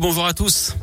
[0.00, 0.76] Bonjour à tous.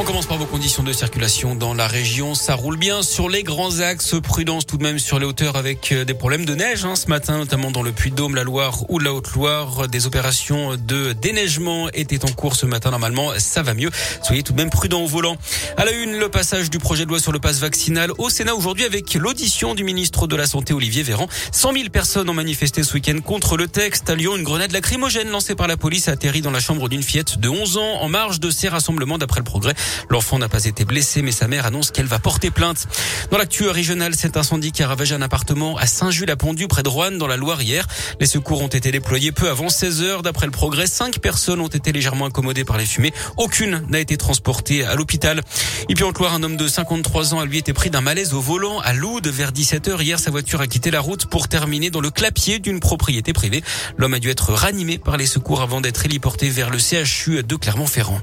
[0.00, 2.36] On commence par vos conditions de circulation dans la région.
[2.36, 4.14] Ça roule bien sur les grands axes.
[4.22, 7.08] Prudence tout de même sur les hauteurs avec euh, des problèmes de neige hein, ce
[7.08, 9.88] matin, notamment dans le Puy-de-Dôme, la Loire ou la Haute-Loire.
[9.88, 12.92] Des opérations de déneigement étaient en cours ce matin.
[12.92, 13.90] Normalement, ça va mieux.
[14.22, 15.36] Soyez tout de même prudents au volant.
[15.76, 18.54] À la une, le passage du projet de loi sur le passe vaccinal au Sénat
[18.54, 21.26] aujourd'hui avec l'audition du ministre de la Santé Olivier Véran.
[21.50, 24.08] 100 000 personnes ont manifesté ce week-end contre le texte.
[24.08, 27.02] À Lyon, une grenade lacrymogène lancée par la police a atterri dans la chambre d'une
[27.02, 29.74] fillette de 11 ans en marge de ces rassemblements d'après le progrès.
[30.10, 32.86] L'enfant n'a pas été blessé, mais sa mère annonce qu'elle va porter plainte.
[33.30, 37.18] Dans l'actu régionale, cet incendie qui a ravagé un appartement à Saint-Jules-à-Pondu, près de Roanne,
[37.18, 37.86] dans la Loire hier.
[38.20, 40.22] Les secours ont été déployés peu avant 16 heures.
[40.22, 43.12] D'après le progrès, cinq personnes ont été légèrement incommodées par les fumées.
[43.36, 45.42] Aucune n'a été transportée à l'hôpital.
[45.88, 48.34] Et puis en Loire, un homme de 53 ans a lui été pris d'un malaise
[48.34, 50.02] au volant à Loud vers 17 heures.
[50.02, 53.62] Hier, sa voiture a quitté la route pour terminer dans le clapier d'une propriété privée.
[53.96, 57.56] L'homme a dû être ranimé par les secours avant d'être héliporté vers le CHU de
[57.56, 58.20] Clermont-Ferrand.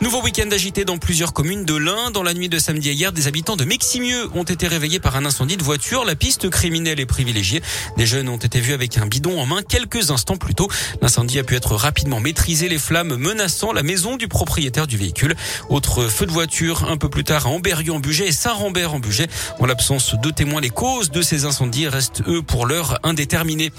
[0.00, 2.12] Nouveau week-end agité dans plusieurs communes de l'Ain.
[2.12, 5.16] Dans la nuit de samedi à hier, des habitants de Meximieux ont été réveillés par
[5.16, 6.04] un incendie de voiture.
[6.04, 7.62] La piste criminelle est privilégiée.
[7.96, 10.68] Des jeunes ont été vus avec un bidon en main quelques instants plus tôt.
[11.02, 15.34] L'incendie a pu être rapidement maîtrisé, les flammes menaçant la maison du propriétaire du véhicule.
[15.68, 19.00] Autre feu de voiture un peu plus tard à Amberieu en Bugey et Saint-Rambert en
[19.00, 19.26] Bugey.
[19.58, 23.72] En l'absence de témoins, les causes de ces incendies restent eux pour l'heure indéterminées.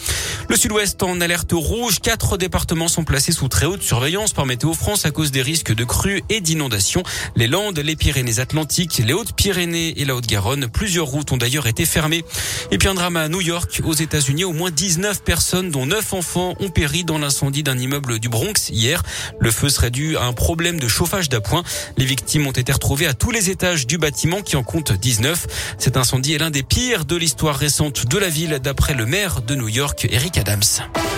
[0.50, 2.02] Le sud-ouest en alerte rouge.
[2.02, 5.73] Quatre départements sont placés sous très haute surveillance par Météo France à cause des risques
[5.73, 7.04] de crues et d'inondations.
[7.36, 10.68] Les Landes, les Pyrénées-Atlantiques, les Hautes-Pyrénées et la Haute-Garonne.
[10.68, 12.24] Plusieurs routes ont d'ailleurs été fermées.
[12.72, 14.44] Et puis un drame à New York, aux États-Unis.
[14.44, 18.70] Au moins 19 personnes, dont 9 enfants, ont péri dans l'incendie d'un immeuble du Bronx
[18.70, 19.04] hier.
[19.40, 21.64] Le feu serait dû à un problème de chauffage d'appoint.
[21.98, 25.48] Les victimes ont été retrouvées à tous les étages du bâtiment qui en compte 19.
[25.78, 29.42] Cet incendie est l'un des pires de l'histoire récente de la ville d'après le maire
[29.42, 31.09] de New York, Eric Adams.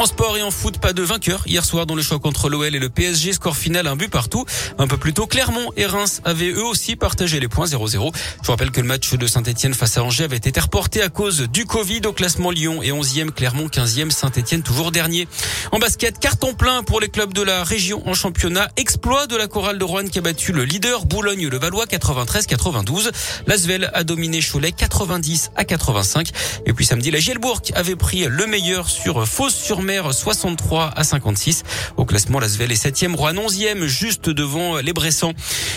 [0.00, 2.74] En sport et en foot, pas de vainqueur hier soir dans le choix contre l'OL
[2.74, 3.34] et le PSG.
[3.34, 4.46] Score final, un but partout.
[4.78, 8.10] Un peu plus tôt, Clermont et Reims avaient eux aussi partagé les points 0-0.
[8.42, 11.50] Je rappelle que le match de Saint-Etienne face à Angers avait été reporté à cause
[11.50, 15.28] du Covid au classement Lyon et 11e, Clermont 15e, Saint-Etienne toujours dernier.
[15.70, 18.70] En basket, carton plein pour les clubs de la région en championnat.
[18.78, 23.10] Exploit de la chorale de Rouen qui a battu le leader Boulogne-le-Valois 93-92.
[23.46, 26.30] L'Asvel a dominé Cholet 90 à 85.
[26.64, 31.62] Et puis samedi, la Gielbourg avait pris le meilleur sur Fausse sur 63 à 56.
[31.96, 35.32] Au classement, Lasvel est 7e, Rouen 11e, juste devant les Bressans.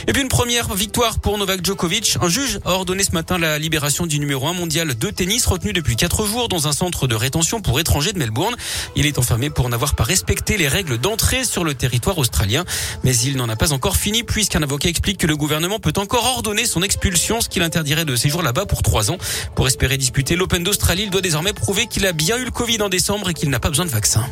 [0.07, 2.17] Et puis une première victoire pour Novak Djokovic.
[2.21, 5.73] Un juge a ordonné ce matin la libération du numéro 1 mondial de tennis retenu
[5.73, 8.55] depuis 4 jours dans un centre de rétention pour étrangers de Melbourne.
[8.95, 12.65] Il est enfermé pour n'avoir pas respecté les règles d'entrée sur le territoire australien.
[13.03, 16.25] Mais il n'en a pas encore fini puisqu'un avocat explique que le gouvernement peut encore
[16.25, 19.17] ordonner son expulsion, ce qui l'interdirait de séjour là-bas pour 3 ans.
[19.55, 22.81] Pour espérer disputer l'Open d'Australie, il doit désormais prouver qu'il a bien eu le Covid
[22.81, 24.23] en décembre et qu'il n'a pas besoin de vaccin.